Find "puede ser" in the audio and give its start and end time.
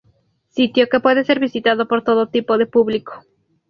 0.99-1.39